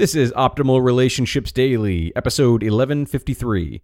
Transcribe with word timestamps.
This 0.00 0.14
is 0.14 0.32
Optimal 0.32 0.82
Relationships 0.82 1.52
Daily, 1.52 2.10
episode 2.16 2.62
1153 2.62 3.82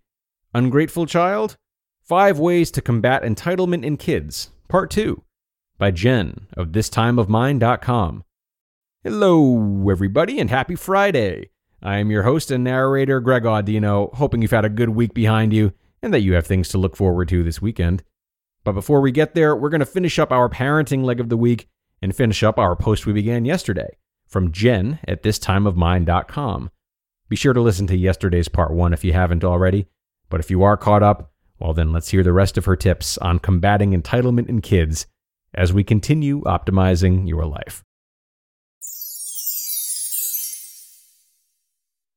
Ungrateful 0.55 1.05
Child? 1.05 1.59
Five 2.01 2.39
Ways 2.39 2.71
to 2.71 2.81
Combat 2.81 3.23
Entitlement 3.23 3.85
in 3.85 3.99
Kids, 3.99 4.49
Part 4.67 4.91
2, 4.91 5.23
by 5.77 5.91
Jen 5.91 6.47
of 6.57 6.69
ThisTimeOfMine.com. 6.69 8.25
Hello, 9.05 9.91
everybody, 9.91 10.41
and 10.41 10.49
happy 10.49 10.75
Friday. 10.75 11.51
I 11.83 11.99
am 11.99 12.11
your 12.11 12.23
host 12.23 12.51
and 12.51 12.65
narrator, 12.65 13.21
Greg 13.21 13.43
Audino, 13.43 14.15
hoping 14.15 14.41
you've 14.41 14.53
had 14.53 14.65
a 14.65 14.71
good 14.71 14.89
week 14.89 15.13
behind 15.13 15.53
you 15.53 15.75
and 16.01 16.15
that 16.15 16.23
you 16.23 16.33
have 16.33 16.47
things 16.47 16.71
to 16.71 16.79
look 16.79 16.97
forward 16.97 17.29
to 17.29 17.43
this 17.43 17.61
weekend. 17.61 18.03
But 18.65 18.73
before 18.73 19.03
we 19.03 19.13
get 19.13 19.35
there, 19.35 19.55
we're 19.55 19.69
going 19.69 19.81
to 19.81 19.85
finish 19.85 20.19
up 20.19 20.33
our 20.33 20.49
parenting 20.49 21.05
leg 21.05 21.21
of 21.21 21.29
the 21.29 21.37
week 21.37 21.69
and 22.01 22.17
finish 22.17 22.43
up 22.43 22.59
our 22.59 22.75
post 22.75 23.05
we 23.05 23.13
began 23.13 23.45
yesterday 23.45 23.99
from 24.27 24.53
Jen 24.53 24.99
at 25.07 25.23
thistimeofmine.com. 25.23 26.71
Be 27.29 27.37
sure 27.37 27.53
to 27.53 27.61
listen 27.61 27.87
to 27.89 27.97
yesterday's 27.97 28.49
part 28.49 28.73
one 28.73 28.93
if 28.93 29.05
you 29.05 29.13
haven't 29.13 29.45
already. 29.45 29.87
But 30.29 30.41
if 30.41 30.51
you 30.51 30.63
are 30.63 30.77
caught 30.77 31.03
up, 31.03 31.33
well, 31.59 31.75
then 31.75 31.93
let's 31.93 32.11
hear 32.11 32.23
the 32.23 32.33
rest 32.33 32.59
of 32.59 32.65
her 32.67 32.77
tips 32.77 33.17
on 33.19 33.39
combating 33.39 33.93
entitlement 34.01 34.49
in 34.49 34.61
kids 34.61 35.07
as 35.55 35.73
we 35.73 35.85
continue 35.85 36.43
optimizing 36.43 37.29
your 37.29 37.47
life. 37.47 37.83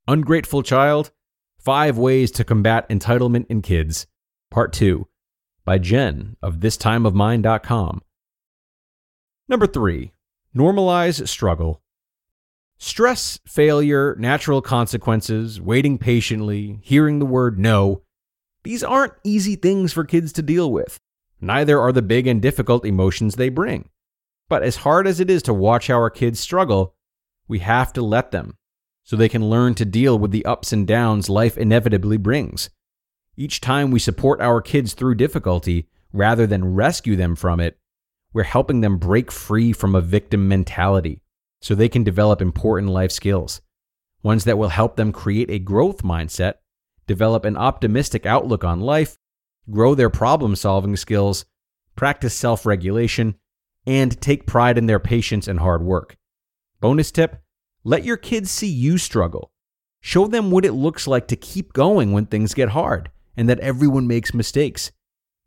Ungrateful 0.07 0.63
Child 0.63 1.11
Five 1.59 1.97
Ways 1.97 2.31
to 2.31 2.43
Combat 2.43 2.89
Entitlement 2.89 3.45
in 3.49 3.61
Kids, 3.61 4.07
Part 4.49 4.73
2, 4.73 5.07
by 5.65 5.77
Jen 5.77 6.35
of 6.41 6.55
thistimeofmine.com. 6.55 8.01
Number 9.47 9.67
3. 9.67 10.11
Normalize 10.55 11.27
struggle. 11.27 11.81
Stress, 12.81 13.39
failure, 13.45 14.15
natural 14.17 14.61
consequences, 14.61 15.59
waiting 15.59 15.97
patiently, 15.97 16.79
hearing 16.81 17.19
the 17.19 17.25
word 17.25 17.59
no, 17.59 18.03
these 18.63 18.85
aren't 18.85 19.13
easy 19.25 19.57
things 19.57 19.91
for 19.91 20.05
kids 20.05 20.31
to 20.33 20.41
deal 20.41 20.71
with. 20.71 20.97
Neither 21.41 21.77
are 21.77 21.91
the 21.91 22.01
big 22.01 22.25
and 22.25 22.41
difficult 22.41 22.85
emotions 22.85 23.35
they 23.35 23.49
bring. 23.49 23.89
But 24.47 24.63
as 24.63 24.77
hard 24.77 25.07
as 25.07 25.19
it 25.19 25.29
is 25.29 25.43
to 25.43 25.53
watch 25.53 25.89
our 25.89 26.09
kids 26.09 26.39
struggle, 26.39 26.95
we 27.49 27.59
have 27.59 27.91
to 27.93 28.01
let 28.01 28.31
them 28.31 28.55
so 29.03 29.17
they 29.17 29.27
can 29.29 29.49
learn 29.49 29.75
to 29.75 29.85
deal 29.85 30.17
with 30.17 30.31
the 30.31 30.45
ups 30.45 30.71
and 30.71 30.87
downs 30.87 31.29
life 31.29 31.57
inevitably 31.57 32.17
brings. 32.17 32.69
Each 33.35 33.59
time 33.59 33.91
we 33.91 33.99
support 33.99 34.39
our 34.39 34.61
kids 34.61 34.93
through 34.93 35.15
difficulty 35.15 35.89
rather 36.13 36.47
than 36.47 36.75
rescue 36.75 37.17
them 37.17 37.35
from 37.35 37.59
it, 37.59 37.77
we're 38.31 38.43
helping 38.43 38.79
them 38.79 38.97
break 38.97 39.31
free 39.31 39.73
from 39.73 39.95
a 39.95 40.01
victim 40.01 40.47
mentality 40.47 41.21
so 41.61 41.75
they 41.75 41.89
can 41.89 42.03
develop 42.03 42.41
important 42.41 42.91
life 42.91 43.11
skills, 43.11 43.61
ones 44.23 44.43
that 44.45 44.57
will 44.57 44.69
help 44.69 44.95
them 44.95 45.11
create 45.11 45.49
a 45.49 45.59
growth 45.59 46.03
mindset, 46.03 46.55
develop 47.07 47.45
an 47.45 47.57
optimistic 47.57 48.25
outlook 48.25 48.63
on 48.63 48.79
life, 48.79 49.17
grow 49.69 49.95
their 49.95 50.09
problem 50.09 50.55
solving 50.55 50.95
skills, 50.95 51.45
practice 51.95 52.33
self 52.33 52.65
regulation, 52.65 53.35
and 53.85 54.19
take 54.21 54.45
pride 54.45 54.77
in 54.77 54.85
their 54.85 54.99
patience 54.99 55.47
and 55.47 55.59
hard 55.59 55.83
work. 55.83 56.17
Bonus 56.79 57.11
tip 57.11 57.41
let 57.83 58.03
your 58.03 58.17
kids 58.17 58.51
see 58.51 58.67
you 58.67 58.97
struggle. 58.97 59.51
Show 60.01 60.27
them 60.27 60.51
what 60.51 60.65
it 60.65 60.73
looks 60.73 61.07
like 61.07 61.27
to 61.29 61.35
keep 61.35 61.73
going 61.73 62.11
when 62.11 62.25
things 62.25 62.53
get 62.53 62.69
hard 62.69 63.09
and 63.37 63.47
that 63.49 63.59
everyone 63.59 64.05
makes 64.05 64.33
mistakes. 64.33 64.91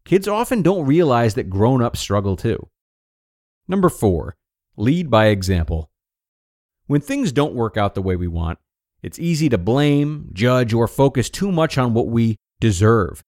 Kids 0.05 0.27
often 0.27 0.63
don't 0.63 0.87
realize 0.87 1.35
that 1.35 1.51
grown 1.51 1.83
ups 1.83 2.01
struggle 2.01 2.37
too. 2.37 2.69
Number 3.69 3.89
four, 3.89 4.37
lead 4.77 5.11
by 5.11 5.27
example. 5.27 5.92
When 6.93 7.01
things 7.01 7.33
don't 7.33 7.55
work 7.55 7.79
out 7.79 7.95
the 7.95 8.03
way 8.03 8.17
we 8.17 8.29
want, 8.29 8.59
it's 9.03 9.19
easy 9.19 9.49
to 9.49 9.57
blame, 9.57 10.29
judge, 10.35 10.75
or 10.75 10.87
focus 10.87 11.31
too 11.31 11.51
much 11.51 11.79
on 11.79 11.95
what 11.95 12.09
we 12.09 12.37
deserve. 12.61 13.25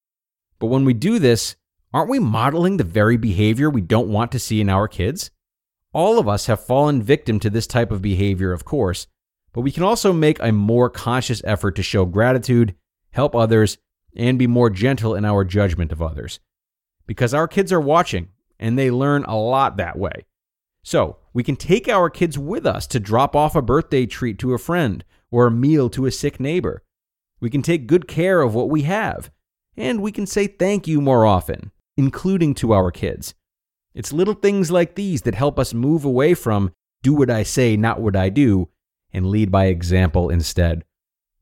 But 0.59 0.67
when 0.67 0.85
we 0.85 0.93
do 0.93 1.19
this, 1.19 1.57
aren't 1.91 2.11
we 2.11 2.19
modeling 2.19 2.77
the 2.77 2.85
very 2.85 3.17
behavior 3.17 3.71
we 3.71 3.81
don't 3.81 4.11
want 4.11 4.33
to 4.33 4.39
see 4.39 4.61
in 4.61 4.69
our 4.69 4.87
kids? 4.87 5.31
All 5.95 6.19
of 6.19 6.29
us 6.29 6.45
have 6.45 6.63
fallen 6.63 7.03
victim 7.03 7.41
to 7.41 7.49
this 7.49 7.67
type 7.67 7.91
of 7.91 8.03
behavior, 8.03 8.53
of 8.53 8.67
course, 8.67 9.07
but 9.55 9.63
we 9.63 9.73
can 9.73 9.83
also 9.83 10.13
make 10.13 10.39
a 10.41 10.53
more 10.53 10.91
conscious 10.91 11.41
effort 11.45 11.75
to 11.77 11.83
show 11.83 12.05
gratitude, 12.05 12.75
help 13.13 13.35
others, 13.35 13.79
and 14.15 14.39
be 14.39 14.47
more 14.47 14.69
gentle 14.69 15.15
in 15.15 15.25
our 15.25 15.43
judgment 15.43 15.91
of 15.91 16.03
others. 16.03 16.39
Because 17.07 17.33
our 17.33 17.49
kids 17.49 17.73
are 17.73 17.81
watching, 17.81 18.29
and 18.59 18.79
they 18.79 18.91
learn 18.91 19.25
a 19.25 19.37
lot 19.39 19.79
that 19.79 19.99
way. 19.99 20.27
So, 20.85 21.17
we 21.33 21.43
can 21.43 21.57
take 21.57 21.89
our 21.89 22.11
kids 22.11 22.39
with 22.39 22.67
us 22.67 22.87
to 22.89 23.01
drop 23.01 23.35
off 23.35 23.57
a 23.57 23.63
birthday 23.63 24.05
treat 24.05 24.39
to 24.41 24.53
a 24.53 24.59
friend 24.59 25.03
or 25.31 25.47
a 25.47 25.51
meal 25.51 25.89
to 25.91 26.07
a 26.07 26.13
sick 26.13 26.39
neighbor. 26.39 26.83
We 27.41 27.49
can 27.51 27.63
take 27.63 27.87
good 27.89 28.07
care 28.07 28.43
of 28.43 28.55
what 28.55 28.69
we 28.69 28.83
have. 28.83 29.31
And 29.77 30.03
we 30.03 30.13
can 30.13 30.27
say 30.27 30.47
thank 30.47 30.87
you 30.87 31.01
more 31.01 31.25
often, 31.25 31.73
including 31.97 32.55
to 32.57 32.75
our 32.75 32.91
kids. 32.91 33.35
It's 33.95 34.13
little 34.13 34.35
things 34.35 34.71
like 34.71 34.95
these 34.95 35.23
that 35.23 35.35
help 35.35 35.59
us 35.59 35.73
move 35.75 36.05
away 36.05 36.35
from 36.35 36.71
do 37.03 37.15
what 37.15 37.31
I 37.31 37.43
say, 37.45 37.77
not 37.77 38.01
what 38.01 38.15
I 38.15 38.29
do, 38.29 38.69
and 39.13 39.27
lead 39.27 39.51
by 39.51 39.67
example 39.67 40.29
instead. 40.29 40.85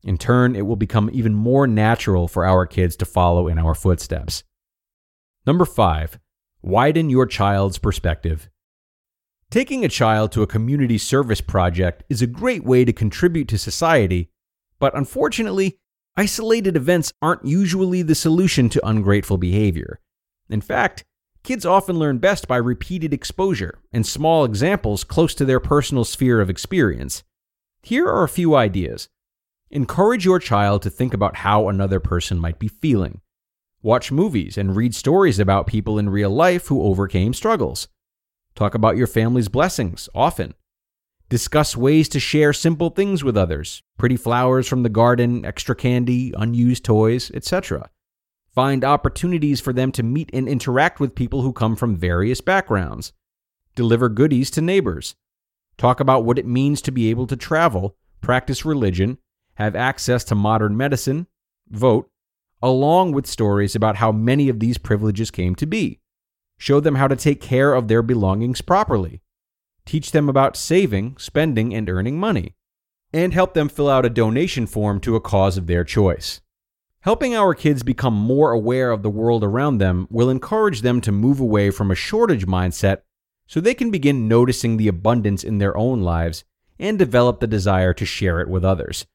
In 0.03 0.17
turn, 0.17 0.55
it 0.55 0.65
will 0.65 0.75
become 0.75 1.09
even 1.13 1.33
more 1.33 1.67
natural 1.67 2.27
for 2.27 2.45
our 2.45 2.65
kids 2.65 2.95
to 2.97 3.05
follow 3.05 3.47
in 3.47 3.59
our 3.59 3.75
footsteps. 3.75 4.43
Number 5.45 5.65
five, 5.65 6.17
widen 6.61 7.09
your 7.09 7.25
child's 7.25 7.77
perspective. 7.77 8.49
Taking 9.53 9.85
a 9.85 9.87
child 9.87 10.31
to 10.31 10.41
a 10.41 10.47
community 10.47 10.97
service 10.97 11.39
project 11.39 12.03
is 12.09 12.23
a 12.23 12.25
great 12.25 12.63
way 12.63 12.85
to 12.85 12.91
contribute 12.91 13.47
to 13.49 13.59
society, 13.59 14.31
but 14.79 14.97
unfortunately, 14.97 15.77
isolated 16.17 16.75
events 16.75 17.13
aren't 17.21 17.45
usually 17.45 18.01
the 18.01 18.15
solution 18.15 18.67
to 18.69 18.83
ungrateful 18.83 19.37
behavior. 19.37 19.99
In 20.49 20.59
fact, 20.59 21.03
kids 21.43 21.67
often 21.67 21.99
learn 21.99 22.17
best 22.17 22.47
by 22.47 22.57
repeated 22.57 23.13
exposure 23.13 23.77
and 23.91 24.07
small 24.07 24.43
examples 24.43 25.03
close 25.03 25.35
to 25.35 25.45
their 25.45 25.59
personal 25.59 26.03
sphere 26.03 26.41
of 26.41 26.49
experience. 26.49 27.21
Here 27.83 28.07
are 28.07 28.23
a 28.23 28.27
few 28.27 28.55
ideas. 28.55 29.07
Encourage 29.69 30.25
your 30.25 30.39
child 30.39 30.81
to 30.81 30.89
think 30.89 31.13
about 31.13 31.35
how 31.35 31.69
another 31.69 31.99
person 31.99 32.39
might 32.39 32.57
be 32.57 32.69
feeling. 32.69 33.21
Watch 33.83 34.11
movies 34.11 34.57
and 34.57 34.75
read 34.75 34.95
stories 34.95 35.37
about 35.37 35.67
people 35.67 35.99
in 35.99 36.09
real 36.09 36.31
life 36.31 36.69
who 36.69 36.81
overcame 36.81 37.35
struggles. 37.35 37.87
Talk 38.55 38.75
about 38.75 38.97
your 38.97 39.07
family's 39.07 39.47
blessings 39.47 40.09
often. 40.13 40.53
Discuss 41.29 41.75
ways 41.75 42.07
to 42.09 42.19
share 42.19 42.53
simple 42.53 42.89
things 42.91 43.23
with 43.23 43.35
others 43.35 43.81
pretty 43.97 44.17
flowers 44.17 44.67
from 44.67 44.83
the 44.83 44.89
garden, 44.89 45.45
extra 45.45 45.75
candy, 45.75 46.33
unused 46.37 46.83
toys, 46.85 47.31
etc. 47.33 47.89
Find 48.53 48.83
opportunities 48.83 49.59
for 49.59 49.73
them 49.73 49.91
to 49.93 50.03
meet 50.03 50.29
and 50.33 50.47
interact 50.47 50.99
with 50.99 51.15
people 51.15 51.41
who 51.41 51.53
come 51.53 51.75
from 51.75 51.95
various 51.95 52.41
backgrounds. 52.41 53.13
Deliver 53.75 54.09
goodies 54.09 54.51
to 54.51 54.61
neighbors. 54.61 55.15
Talk 55.77 55.99
about 55.99 56.25
what 56.25 56.37
it 56.37 56.45
means 56.45 56.81
to 56.83 56.91
be 56.91 57.09
able 57.09 57.25
to 57.27 57.35
travel, 57.35 57.95
practice 58.21 58.63
religion, 58.63 59.17
have 59.55 59.75
access 59.75 60.23
to 60.25 60.35
modern 60.35 60.77
medicine, 60.77 61.25
vote, 61.69 62.11
along 62.61 63.13
with 63.13 63.25
stories 63.25 63.75
about 63.75 63.95
how 63.95 64.11
many 64.11 64.49
of 64.49 64.59
these 64.59 64.77
privileges 64.77 65.31
came 65.31 65.55
to 65.55 65.65
be 65.65 65.99
show 66.63 66.79
them 66.79 66.95
how 66.95 67.09
to 67.09 67.15
take 67.17 67.41
care 67.41 67.73
of 67.73 67.89
their 67.89 68.01
belongings 68.01 68.61
properly, 68.61 69.21
teach 69.85 70.11
them 70.11 70.29
about 70.29 70.55
saving, 70.55 71.13
spending, 71.17 71.73
and 71.73 71.89
earning 71.89 72.17
money, 72.17 72.55
and 73.11 73.33
help 73.33 73.53
them 73.53 73.67
fill 73.67 73.89
out 73.89 74.05
a 74.05 74.09
donation 74.09 74.65
form 74.65 74.97
to 74.97 75.17
a 75.17 75.19
cause 75.19 75.57
of 75.57 75.67
their 75.67 75.83
choice. 75.83 76.39
Helping 77.01 77.35
our 77.35 77.53
kids 77.53 77.83
become 77.83 78.13
more 78.13 78.53
aware 78.53 78.91
of 78.91 79.03
the 79.03 79.09
world 79.09 79.43
around 79.43 79.79
them 79.79 80.07
will 80.09 80.29
encourage 80.29 80.83
them 80.83 81.01
to 81.01 81.11
move 81.11 81.41
away 81.41 81.69
from 81.69 81.91
a 81.91 81.95
shortage 81.95 82.45
mindset 82.47 83.01
so 83.45 83.59
they 83.59 83.73
can 83.73 83.91
begin 83.91 84.29
noticing 84.29 84.77
the 84.77 84.87
abundance 84.87 85.43
in 85.43 85.57
their 85.57 85.75
own 85.75 86.01
lives 86.01 86.45
and 86.79 86.97
develop 86.97 87.41
the 87.41 87.45
desire 87.45 87.93
to 87.93 88.05
share 88.05 88.39
it 88.39 88.47
with 88.47 88.63
others. 88.63 89.05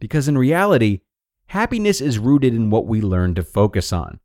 Because 0.00 0.28
in 0.28 0.38
reality, 0.38 1.00
happiness 1.48 2.00
is 2.00 2.18
rooted 2.18 2.54
in 2.54 2.70
what 2.70 2.86
we 2.86 3.02
learn 3.02 3.34
to 3.34 3.42
focus 3.42 3.92
on. 3.92 4.18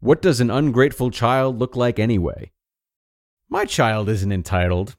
What 0.00 0.20
does 0.20 0.40
an 0.40 0.50
ungrateful 0.50 1.10
child 1.10 1.58
look 1.58 1.74
like 1.74 1.98
anyway? 1.98 2.52
My 3.48 3.64
child 3.64 4.08
isn't 4.08 4.32
entitled, 4.32 4.96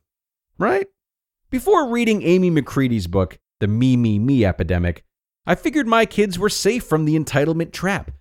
right? 0.57 0.88
Before 1.49 1.89
reading 1.89 2.23
Amy 2.23 2.49
McCready's 2.49 3.07
book, 3.07 3.38
The 3.59 3.67
Me, 3.67 3.95
Me, 3.95 4.17
Me 4.19 4.44
Epidemic, 4.44 5.05
I 5.45 5.55
figured 5.55 5.88
my 5.88 6.05
kids 6.05 6.39
were 6.39 6.49
safe 6.49 6.83
from 6.83 7.05
the 7.05 7.17
entitlement 7.17 7.71
trap. 7.71 8.11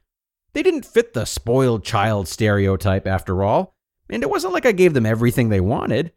They 0.53 0.63
didn't 0.63 0.87
fit 0.87 1.13
the 1.13 1.25
spoiled 1.25 1.83
child 1.83 2.29
stereotype 2.29 3.07
after 3.07 3.43
all, 3.43 3.75
and 4.09 4.23
it 4.23 4.31
wasn't 4.31 4.53
like 4.53 4.67
I 4.67 4.73
gave 4.73 4.95
them 4.95 5.07
everything 5.07 5.49
they 5.49 5.61
wanted. 5.61 6.13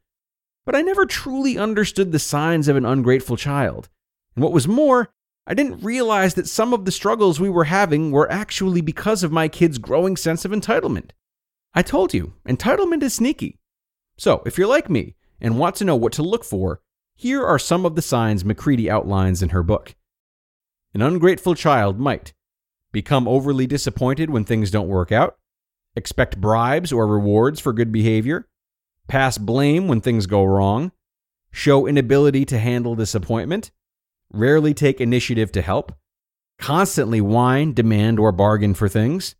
But 0.65 0.75
I 0.75 0.81
never 0.81 1.05
truly 1.05 1.57
understood 1.57 2.12
the 2.12 2.19
signs 2.19 2.67
of 2.67 2.75
an 2.75 2.85
ungrateful 2.85 3.38
child. 3.38 3.89
And 4.35 4.44
what 4.44 4.53
was 4.53 4.67
more, 4.67 5.09
I 5.50 5.56
didn't 5.56 5.84
realize 5.84 6.36
that 6.36 6.48
some 6.48 6.74
of 6.74 6.86
the 6.86 6.92
struggles 6.92 7.40
we 7.40 7.50
were 7.50 7.63
having 7.63 8.12
were 8.12 8.31
actually 8.31 8.81
because 8.81 9.24
of 9.24 9.31
my 9.31 9.48
kids' 9.48 9.80
growing 9.80 10.16
sense 10.16 10.46
of 10.46 10.51
entitlement. 10.51 11.10
I 11.74 11.81
told 11.81 12.13
you, 12.13 12.34
entitlement 12.48 13.01
is 13.01 13.16
sneaky. 13.16 13.57
So, 14.16 14.44
if 14.46 14.60
you're 14.60 14.68
like 14.68 14.92
me 14.92 15.16
and 15.42 15.57
want 15.57 15.75
to 15.78 15.86
know 15.86 15.96
what 15.96 16.13
to 16.13 16.24
look 16.24 16.46
for, 16.46 16.81
here 17.16 17.44
are 17.44 17.57
some 17.57 17.84
of 17.84 17.96
the 17.96 18.01
signs 18.04 18.46
McCready 18.46 18.92
outlines 18.92 19.42
in 19.42 19.50
her 19.50 19.63
book. 19.63 19.96
An 20.94 21.01
ungrateful 21.01 21.56
child 21.56 22.00
might 22.00 22.34
become 22.92 23.28
overly 23.28 23.66
disappointed 23.66 24.30
when 24.30 24.46
things 24.46 24.69
don't 24.69 24.88
work 24.88 25.12
out, 25.12 25.36
expect 25.96 26.40
bribes 26.40 26.94
or 26.94 27.07
rewards 27.07 27.60
for 27.60 27.74
good 27.74 27.92
behavior, 27.92 28.48
pass 29.07 29.40
blame 29.40 29.88
when 29.88 30.00
things 30.00 30.28
go 30.28 30.44
wrong, 30.44 30.92
show 31.51 31.88
inability 31.88 32.46
to 32.46 32.60
handle 32.60 32.96
disappointment, 32.96 33.72
rarely 34.31 34.73
take 34.73 35.01
initiative 35.01 35.51
to 35.51 35.61
help, 35.61 35.93
constantly 36.57 37.21
whine, 37.21 37.73
demand, 37.73 38.19
or 38.19 38.31
bargain 38.31 38.73
for 38.73 38.89
things, 38.89 39.35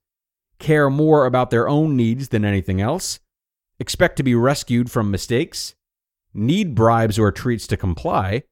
care 0.58 0.90
more 0.90 1.26
about 1.26 1.50
their 1.50 1.68
own 1.68 1.96
needs 1.96 2.30
than 2.30 2.46
anything 2.46 2.82
else, 2.82 3.20
expect 3.80 4.18
to 4.18 4.24
be 4.24 4.36
rescued 4.36 4.92
from 4.92 5.12
mistakes, 5.12 5.76
need 6.34 6.76
bribes 6.76 7.18
or 7.18 7.32
treats 7.32 7.68
to 7.68 7.78
comply, 7.78 8.44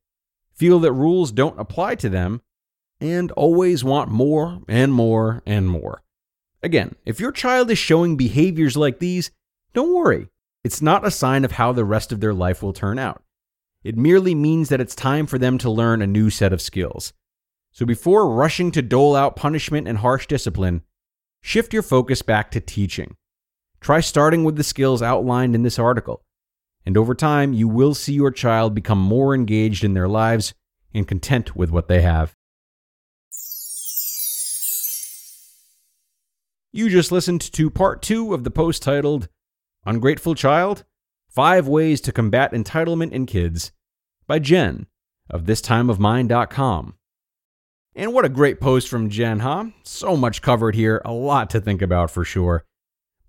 feel 0.53 0.79
that 0.79 0.93
rules 0.93 1.31
don't 1.31 1.59
apply 1.59 1.95
to 1.95 2.09
them, 2.09 2.41
and 2.99 3.31
always 3.33 3.83
want 3.83 4.09
more 4.09 4.59
and 4.67 4.93
more 4.93 5.43
and 5.45 5.69
more. 5.69 6.01
Again, 6.63 6.95
if 7.05 7.19
your 7.19 7.31
child 7.31 7.69
is 7.69 7.77
showing 7.77 8.17
behaviors 8.17 8.75
like 8.75 8.99
these, 8.99 9.29
don't 9.73 9.93
worry. 9.93 10.29
It's 10.63 10.81
not 10.81 11.05
a 11.05 11.11
sign 11.11 11.45
of 11.45 11.51
how 11.51 11.71
the 11.71 11.85
rest 11.85 12.11
of 12.11 12.19
their 12.19 12.33
life 12.33 12.63
will 12.63 12.73
turn 12.73 12.97
out. 12.97 13.21
It 13.87 13.95
merely 13.95 14.35
means 14.35 14.67
that 14.67 14.81
it's 14.81 14.93
time 14.93 15.27
for 15.27 15.37
them 15.37 15.57
to 15.59 15.69
learn 15.69 16.01
a 16.01 16.07
new 16.07 16.29
set 16.29 16.51
of 16.51 16.61
skills. 16.61 17.13
So 17.71 17.85
before 17.85 18.29
rushing 18.29 18.69
to 18.71 18.81
dole 18.81 19.15
out 19.15 19.37
punishment 19.37 19.87
and 19.87 19.99
harsh 19.99 20.27
discipline, 20.27 20.81
shift 21.41 21.71
your 21.71 21.83
focus 21.83 22.21
back 22.21 22.51
to 22.51 22.59
teaching. 22.59 23.15
Try 23.79 24.01
starting 24.01 24.43
with 24.43 24.57
the 24.57 24.63
skills 24.65 25.01
outlined 25.01 25.55
in 25.55 25.63
this 25.63 25.79
article. 25.79 26.25
And 26.85 26.97
over 26.97 27.15
time, 27.15 27.53
you 27.53 27.69
will 27.69 27.95
see 27.95 28.11
your 28.11 28.29
child 28.29 28.75
become 28.75 28.99
more 28.99 29.33
engaged 29.33 29.85
in 29.85 29.93
their 29.93 30.09
lives 30.09 30.53
and 30.93 31.07
content 31.07 31.55
with 31.55 31.71
what 31.71 31.87
they 31.87 32.01
have. 32.01 32.35
You 36.73 36.89
just 36.89 37.13
listened 37.13 37.39
to 37.53 37.69
part 37.69 38.01
two 38.01 38.33
of 38.33 38.43
the 38.43 38.51
post 38.51 38.83
titled 38.83 39.29
Ungrateful 39.85 40.35
Child 40.35 40.83
Five 41.29 41.69
Ways 41.69 42.01
to 42.01 42.11
Combat 42.11 42.51
Entitlement 42.51 43.13
in 43.13 43.25
Kids 43.25 43.71
by 44.27 44.39
Jen 44.39 44.87
of 45.29 45.43
thistimeofmine.com. 45.43 46.93
And 47.95 48.13
what 48.13 48.25
a 48.25 48.29
great 48.29 48.61
post 48.61 48.87
from 48.89 49.09
Jen, 49.09 49.39
huh? 49.39 49.65
So 49.83 50.15
much 50.15 50.41
covered 50.41 50.75
here, 50.75 51.01
a 51.03 51.11
lot 51.11 51.49
to 51.49 51.59
think 51.59 51.81
about 51.81 52.11
for 52.11 52.23
sure. 52.23 52.63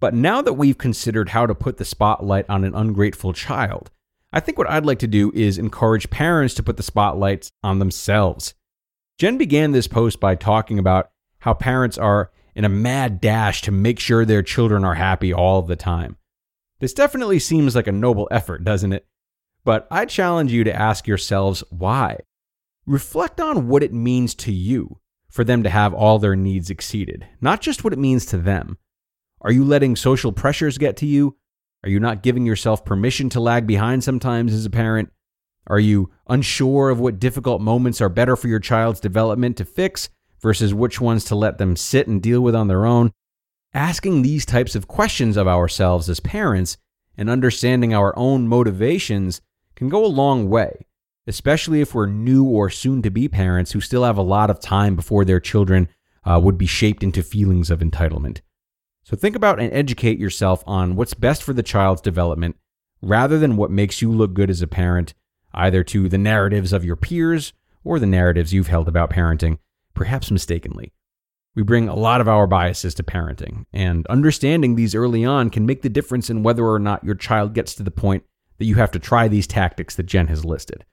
But 0.01 0.15
now 0.15 0.43
that 0.43 0.53
we've 0.53 0.79
considered 0.79 1.31
how 1.31 1.47
to 1.47 1.55
put 1.55 1.79
the 1.79 1.85
spotlight 1.85 2.45
on 2.49 2.65
an 2.65 2.75
ungrateful 2.75 3.33
child, 3.33 3.91
I 4.33 4.41
think 4.41 4.59
what 4.59 4.69
I'd 4.69 4.85
like 4.85 4.99
to 4.99 5.07
do 5.07 5.33
is 5.35 5.57
encourage 5.57 6.11
parents 6.11 6.55
to 6.55 6.63
put 6.63 6.77
the 6.77 6.83
spotlights 6.83 7.51
on 7.63 7.79
themselves. 7.79 8.55
Jen 9.19 9.39
began 9.39 9.73
this 9.73 9.89
post 9.89 10.21
by 10.21 10.35
talking 10.35 10.79
about 10.79 11.11
how 11.41 11.55
parents 11.55 11.97
are 11.97 12.31
in 12.55 12.65
a 12.65 12.69
mad 12.69 13.21
dash 13.21 13.63
to 13.63 13.73
make 13.73 13.99
sure 13.99 14.25
their 14.25 14.43
children 14.43 14.85
are 14.85 14.95
happy 14.95 15.33
all 15.33 15.63
the 15.63 15.77
time. 15.77 16.17
This 16.81 16.93
definitely 16.93 17.39
seems 17.39 17.75
like 17.75 17.87
a 17.87 17.93
noble 17.93 18.29
effort, 18.31 18.65
doesn't 18.65 18.93
it? 18.93 19.07
But 19.65 19.87
I 19.91 20.05
challenge 20.05 20.53
you 20.53 20.65
to 20.65 20.75
ask 20.75 21.07
yourselves 21.07 21.63
why. 21.71 22.19
Reflect 22.87 23.41
on 23.41 23.69
what 23.69 23.83
it 23.83 23.93
means 23.93 24.35
to 24.37 24.53
you 24.53 24.99
for 25.29 25.45
them 25.45 25.63
to 25.63 25.71
have 25.71 25.93
all 25.93 26.19
their 26.19 26.37
needs 26.37 26.71
exceeded, 26.71 27.27
not 27.41 27.61
just 27.61 27.85
what 27.85 27.93
it 27.93 27.99
means 27.99 28.25
to 28.27 28.39
them. 28.39 28.79
Are 29.41 29.53
you 29.53 29.65
letting 29.65 29.95
social 29.95 30.33
pressures 30.33 30.79
get 30.79 30.97
to 30.99 31.07
you? 31.07 31.37
Are 31.85 31.91
you 31.91 32.01
not 32.01 32.23
giving 32.23 32.47
yourself 32.47 32.85
permission 32.85 33.29
to 33.31 33.41
lag 33.41 33.67
behind 33.67 34.03
sometimes 34.03 34.53
as 34.53 34.65
a 34.65 34.71
parent? 34.71 35.11
Are 35.67 35.79
you 35.79 36.11
unsure 36.27 36.91
of 36.91 36.99
what 36.99 37.21
difficult 37.21 37.61
moments 37.61 38.01
are 38.01 38.09
better 38.09 38.37
for 38.37 38.49
your 38.49 38.59
child's 38.59 39.01
development 39.01 39.59
to 39.59 39.65
fix 39.65 40.09
versus 40.41 40.75
which 40.75 41.01
ones 41.01 41.25
to 41.25 41.35
let 41.35 41.59
them 41.59 41.77
sit 41.77 42.07
and 42.07 42.23
deal 42.23 42.41
with 42.41 42.55
on 42.55 42.69
their 42.69 42.87
own. 42.87 43.13
Asking 43.75 44.23
these 44.23 44.47
types 44.47 44.75
of 44.75 44.89
questions 44.89 45.37
of 45.37 45.47
ourselves 45.47 46.09
as 46.09 46.21
parents 46.21 46.77
and 47.17 47.29
understanding 47.29 47.93
our 47.93 48.17
own 48.19 48.49
motivations 48.49 49.41
can 49.79 49.89
go 49.89 50.05
a 50.05 50.07
long 50.07 50.51
way, 50.51 50.87
especially 51.29 51.81
if 51.81 51.95
we're 51.95 52.07
new 52.07 52.45
or 52.45 52.69
soon 52.69 53.01
to 53.01 53.11
be 53.11 53.29
parents 53.29 53.73
who 53.73 53.81
still 53.81 54.03
have 54.03 54.19
a 54.19 54.23
lot 54.23 54.51
of 54.51 54.59
time 54.59 54.97
before 54.97 55.25
their 55.25 55.39
children 55.39 55.89
uh, 56.25 56.39
would 56.43 56.59
be 56.59 56.67
shaped 56.67 57.05
into 57.05 57.23
feelings 57.23 57.71
of 57.71 57.79
entitlement. 57.79 58.41
So 59.05 59.17
think 59.17 59.37
about 59.37 59.61
and 59.61 59.73
educate 59.73 60.19
yourself 60.19 60.65
on 60.67 60.97
what's 60.97 61.15
best 61.15 61.45
for 61.45 61.53
the 61.53 61.63
child's 61.63 62.01
development 62.01 62.57
rather 63.01 63.39
than 63.39 63.57
what 63.57 63.71
makes 63.71 64.03
you 64.03 64.11
look 64.11 64.35
good 64.35 64.51
as 64.51 64.61
a 64.61 64.67
parent, 64.67 65.15
either 65.55 65.85
to 65.85 66.09
the 66.09 66.19
narratives 66.19 66.73
of 66.73 66.85
your 66.85 66.97
peers 66.97 67.53
or 67.85 68.01
the 68.01 68.07
narratives 68.07 68.53
you've 68.53 68.67
held 68.67 68.89
about 68.89 69.11
parenting 69.11 69.59
perhaps 69.95 70.31
mistakenly. 70.31 70.93
We 71.55 71.63
bring 71.63 71.89
a 71.89 71.95
lot 71.95 72.21
of 72.21 72.29
our 72.29 72.47
biases 72.47 72.95
to 72.95 73.03
parenting, 73.03 73.65
and 73.73 74.07
understanding 74.09 74.75
these 74.75 74.95
early 74.95 75.25
on 75.25 75.51
can 75.51 75.67
make 75.67 75.83
the 75.83 75.89
difference 75.89 76.31
in 76.31 76.43
whether 76.43 76.65
or 76.65 76.79
not 76.79 77.05
your 77.05 77.15
child 77.15 77.55
gets 77.55 77.75
to 77.75 77.83
the 77.83 77.91
point 77.91 78.25
that 78.59 78.65
you 78.65 78.77
have 78.77 78.91
to 78.93 78.99
try 78.99 79.29
these 79.29 79.47
tactics 79.47 79.97
that 79.97 80.07
Jen 80.07 80.29
has 80.29 80.45
listed. 80.45 80.85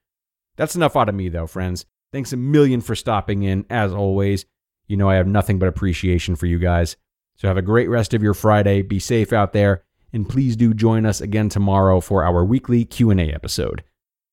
That's 0.55 0.75
enough 0.75 0.95
out 0.95 1.09
of 1.09 1.15
me, 1.15 1.29
though, 1.29 1.47
friends. 1.47 1.85
Thanks 2.11 2.33
a 2.33 2.37
million 2.37 2.81
for 2.81 2.95
stopping 2.95 3.43
in, 3.43 3.65
as 3.69 3.93
always. 3.93 4.45
You 4.87 4.97
know 4.97 5.09
I 5.09 5.15
have 5.15 5.27
nothing 5.27 5.59
but 5.59 5.67
appreciation 5.67 6.35
for 6.35 6.45
you 6.45 6.59
guys. 6.59 6.95
So 7.35 7.47
have 7.47 7.57
a 7.57 7.61
great 7.61 7.89
rest 7.89 8.13
of 8.13 8.23
your 8.23 8.33
Friday. 8.33 8.81
Be 8.81 8.99
safe 8.99 9.33
out 9.33 9.53
there, 9.53 9.83
and 10.13 10.27
please 10.27 10.55
do 10.55 10.73
join 10.73 11.05
us 11.05 11.21
again 11.21 11.49
tomorrow 11.49 11.99
for 11.99 12.23
our 12.23 12.45
weekly 12.45 12.85
Q&A 12.85 13.33
episode. 13.33 13.83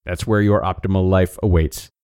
That's 0.05 0.27
where 0.27 0.41
your 0.41 0.63
optimal 0.63 1.09
life 1.09 1.39
awaits. 1.43 1.92